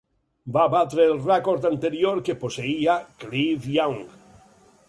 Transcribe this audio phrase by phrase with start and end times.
[0.53, 4.05] Va batre el rècord anterior que posseïa Cliff Young.